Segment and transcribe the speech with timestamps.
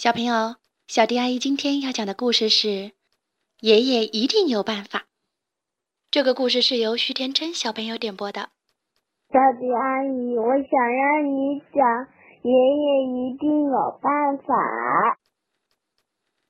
[0.00, 0.56] 小朋友，
[0.88, 2.68] 小迪阿姨今天要讲的故事是
[3.60, 5.00] 《爷爷一定有办法》。
[6.10, 8.48] 这个故事是由徐天真小朋友点播的。
[9.28, 11.84] 小迪阿姨，我想让你讲
[12.40, 14.54] 《爷爷一定有办法》。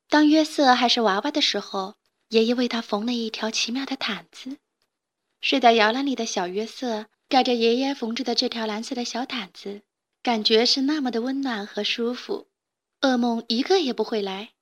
[0.08, 1.94] 当约瑟还是娃娃的时候，
[2.28, 4.58] 爷爷为他缝了一条奇妙的毯子。
[5.40, 9.82] 睡在摇篮里的小约瑟盖着爷爷缝制的这条蓝色的小毯子，
[10.22, 12.46] 感觉是那么的温暖和舒服。
[13.00, 14.52] 噩梦一个也不会来。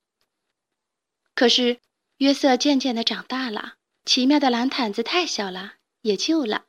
[1.35, 1.79] 可是
[2.17, 3.75] 约瑟渐渐的长大了，
[4.05, 6.65] 奇妙的蓝毯子太小了，也旧了。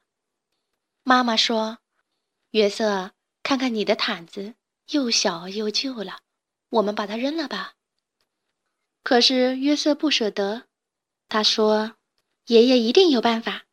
[1.02, 1.78] 妈妈说
[2.52, 3.12] ：“约瑟，
[3.42, 4.54] 看看你的毯子，
[4.90, 6.20] 又小又旧了，
[6.68, 7.74] 我们把它扔了吧。”
[9.02, 10.66] 可是约瑟不舍得，
[11.28, 11.96] 他说
[12.46, 13.64] ：“爷爷一定有办法。”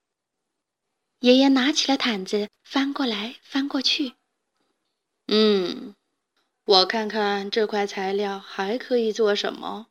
[1.20, 4.14] 爷爷拿起了毯子，翻过来翻过去，
[5.28, 5.94] 嗯。
[6.68, 9.88] 我看看这块材料还可以做什么。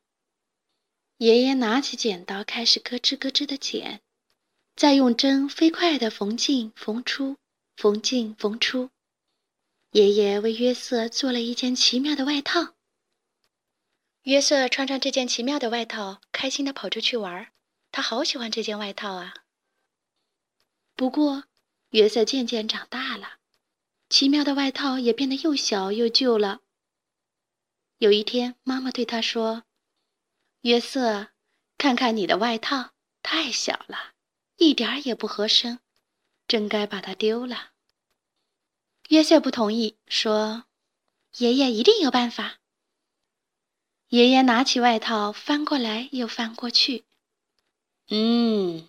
[1.17, 4.03] 爷爷拿起剪刀，开始咯吱咯吱的剪，
[4.75, 7.39] 再用针飞快的缝进缝出，
[7.77, 8.91] 缝进缝出。
[9.93, 12.75] 爷爷为约瑟做了一件奇妙的外套。
[14.25, 17.51] 约瑟穿上这件奇妙的外套，开心的跑出去玩。
[17.91, 19.33] 他好喜欢这件外套啊！
[20.95, 21.45] 不过，
[21.93, 23.39] 约瑟渐渐长大了，
[24.11, 26.61] 奇妙的外套也变得又小又旧了。
[27.99, 29.65] 有一天，妈妈对他说
[30.61, 31.29] ：“约瑟，
[31.79, 32.91] 看看你的外套，
[33.23, 34.13] 太小了，
[34.57, 35.81] 一点儿也不合身，
[36.47, 37.71] 真该把它丢了。”
[39.09, 40.65] 约瑟不同意，说
[41.39, 42.59] ：“爷爷一定有办法。”
[44.09, 47.07] 爷爷拿起外套，翻过来又翻过去。
[48.09, 48.89] 嗯，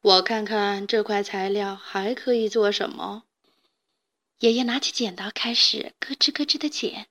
[0.00, 3.22] 我看看这块材料还可以做什么。
[4.40, 7.06] 爷爷拿起剪刀，开始咯吱咯吱的剪。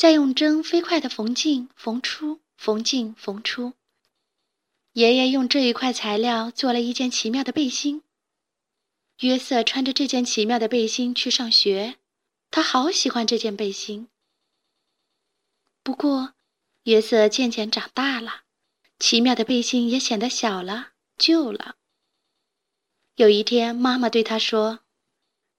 [0.00, 3.74] 再用针飞快地缝进、缝出、缝进、缝出。
[4.92, 8.02] 爷爷用这一块材料做了一件奇妙的背心。
[9.18, 11.96] 约瑟穿着这件奇妙的背心去上学，
[12.50, 14.08] 他好喜欢这件背心。
[15.82, 16.32] 不过，
[16.84, 18.44] 约瑟渐渐长大了，
[18.98, 21.76] 奇妙的背心也显得小了、旧了。
[23.16, 24.78] 有一天，妈妈对他说：“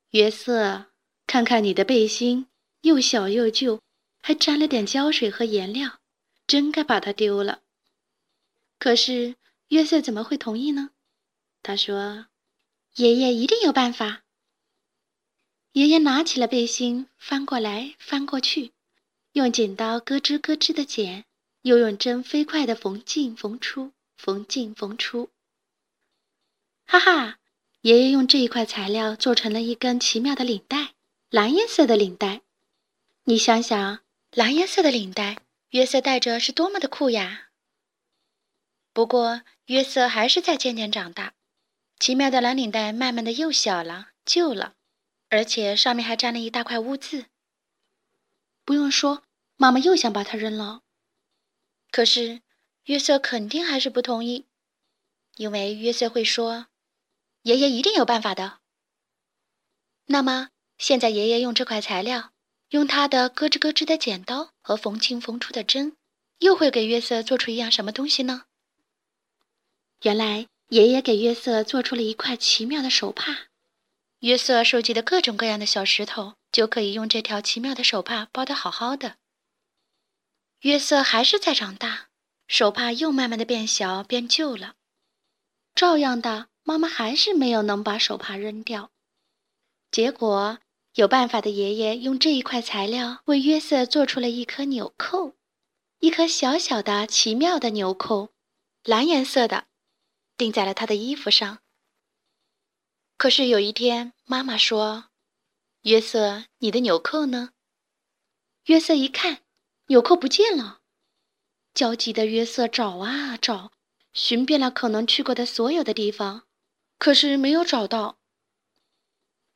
[0.10, 0.88] 约瑟，
[1.28, 2.48] 看看你的背心，
[2.82, 3.80] 又小又旧。”
[4.22, 6.00] 还沾了点胶水和颜料，
[6.48, 7.62] 真该把它丢了。
[8.78, 9.36] 可是
[9.68, 10.92] 约瑟怎么会同意呢？
[11.64, 12.28] 他说
[12.96, 14.24] ：“爷爷一定有办法。”
[15.74, 18.72] 爷爷拿起了背心，翻过来翻过去，
[19.34, 21.26] 用剪刀咯吱咯吱的剪，
[21.62, 25.30] 又用针飞快的缝进缝出，缝进缝出。
[26.86, 27.40] 哈哈！
[27.82, 30.94] 爷爷用这一块材料做成了一根奇妙的领带，
[31.30, 32.42] 蓝颜色的领带。
[33.24, 34.02] 你想想。
[34.32, 35.40] 蓝颜色的领带，
[35.72, 37.50] 约瑟戴着是多么的酷呀！
[38.94, 41.34] 不过，约瑟还是在渐渐长大。
[42.00, 44.76] 奇妙的蓝领带慢慢的又小了、旧了，
[45.28, 47.26] 而且上面还沾了一大块污渍。
[48.64, 49.24] 不用说，
[49.58, 50.84] 妈妈又想把它扔了。
[51.92, 52.42] 可是，
[52.86, 54.48] 约瑟肯定还是不同意，
[55.36, 56.68] 因为约瑟会说
[57.44, 58.60] ：“爷爷一定有办法的。”
[60.08, 62.31] 那么，现在爷爷用这块材料。
[62.72, 65.98] 用他的咯吱咯吱的剪刀和缝进缝出的针，
[66.40, 68.46] 又会给约瑟做出一样什么东西呢？
[70.04, 73.50] 原来爷爷给约瑟做出了一块奇妙的手帕，
[74.20, 79.18] 约瑟收集的各种各样的小石头就可以用这条奇妙的手帕包得好好的。
[80.62, 82.08] 约瑟还是在长大，
[82.48, 84.76] 手帕又慢慢的变小变旧了，
[85.76, 88.92] 照样的，妈妈还是没有能把手帕扔掉，
[89.92, 90.60] 结果。
[90.96, 95.36] 有办法的爷爷用这一块材料为约瑟做出了一颗纽扣，
[96.00, 98.34] 一颗小小的、奇妙的纽扣，
[98.84, 99.68] 蓝颜色的，
[100.36, 101.60] 钉在了他的衣服上。
[103.16, 105.06] 可是有一天，妈妈说
[105.84, 107.52] ：“约瑟，你的纽扣呢？”
[108.66, 109.44] 约瑟一看，
[109.88, 110.82] 纽扣不见了。
[111.74, 113.72] 焦急的约瑟找啊找，
[114.12, 116.44] 寻遍了可能去过的所有的地方，
[116.98, 118.18] 可是没有找到。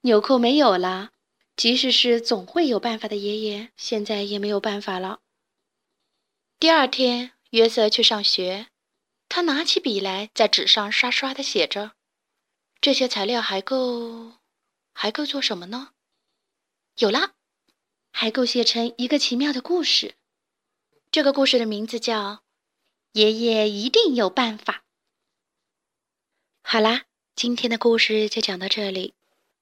[0.02, 1.12] 纽扣没有了。
[1.56, 5.22] 即使是总会有办法的爷爷，现在也没有办法了。
[6.60, 8.68] 第二天，约瑟去上学，
[9.30, 11.94] 他拿起笔来，在纸上刷刷的写着
[12.82, 14.34] ：“这些材料还够，
[14.94, 15.92] 还够做什么呢？
[16.98, 17.36] 有了，
[18.12, 20.16] 还够写成一个奇妙的故事。
[21.10, 22.34] 这个故事的名字叫
[23.14, 24.74] 《爷爷一定有办法》。
[26.62, 29.14] 好啦，今天的故事就讲到这里，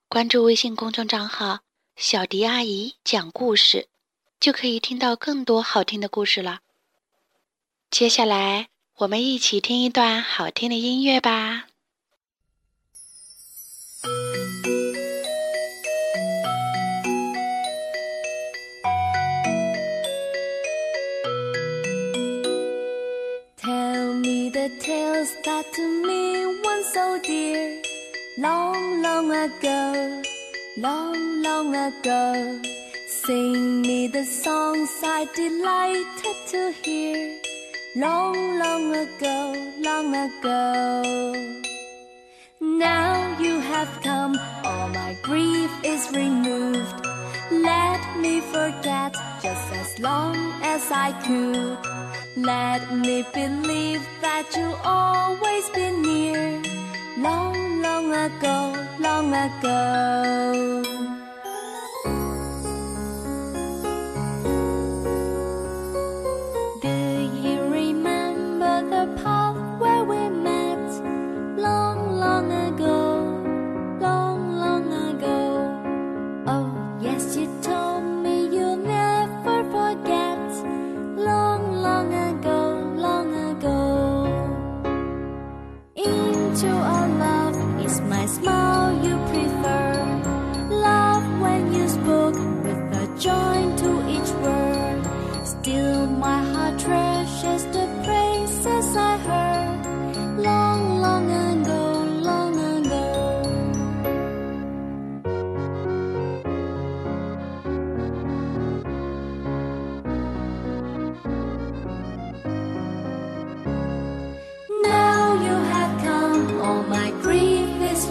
[0.07, 1.59] 关注微信公众账号。
[1.95, 3.87] 小迪阿姨讲故事。
[4.39, 6.59] 就可以听到更多好听的故事了。
[7.89, 8.67] 接下来，
[8.97, 11.69] 我们一起听一段好听的音乐吧。
[23.61, 27.81] Tell me the tales that to me once so dear,
[28.37, 30.21] long, long ago,
[30.77, 32.59] long, long ago.
[33.07, 37.39] Sing me the songs I delighted to hear,
[37.95, 41.63] long, long ago, long ago.
[42.59, 47.05] Now you have come, all my grief is removed.
[47.51, 51.77] Let me forget just as long as I could.
[52.35, 56.61] Let me believe that you'll always be near.
[57.17, 57.52] Long,
[57.83, 61.12] long ago, long ago.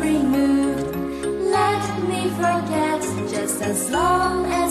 [0.03, 0.97] Removed.
[1.59, 3.03] Let me forget
[3.35, 4.62] just as long as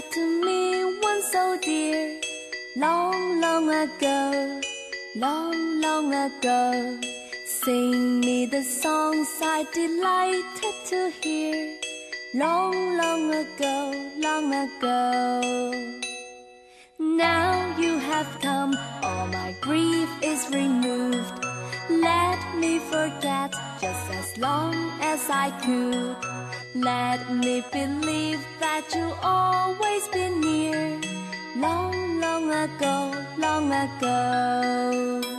[0.00, 2.20] to me once so dear,
[2.76, 4.60] long, long ago,
[5.16, 6.98] long, long ago.
[7.46, 11.76] Sing me the songs I delighted to hear,
[12.34, 15.72] long, long ago, long ago.
[17.00, 21.44] Now you have come, all my grief is removed.
[21.90, 26.47] Let me forget just as long as I could.
[26.74, 31.00] Let me believe that you'll always be near.
[31.56, 35.37] Long, long ago, long ago.